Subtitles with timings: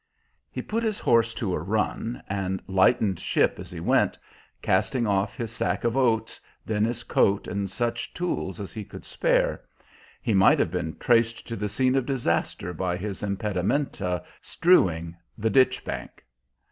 [0.49, 4.17] He put his horse to a run, and lightened ship as he went,
[4.63, 9.05] casting off his sack of oats, then his coat and such tools as he could
[9.05, 9.61] spare;
[10.19, 15.51] he might have been traced to the scene of disaster by his impedimenta strewing the
[15.51, 16.25] ditch bank.